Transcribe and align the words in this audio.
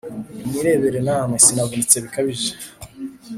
Nimwirebere 0.39 0.99
namwe: 1.07 1.37
sinavunitse 1.45 1.95
bikabije, 2.03 2.51